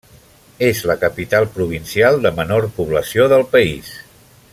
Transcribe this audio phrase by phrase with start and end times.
[0.67, 3.93] És la capital provincial de menor població del país.